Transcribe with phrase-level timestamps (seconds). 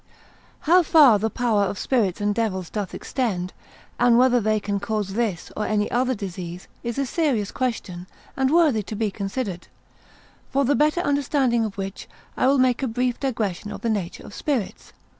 [0.61, 3.53] How far the power of spirits and devils doth extend,
[3.99, 8.49] and whether they can cause this, or any other disease, is a serious question, and
[8.51, 9.67] worthy to be considered:
[10.49, 14.25] for the better understanding of which, I will make a brief digression of the nature
[14.25, 14.91] of spirits.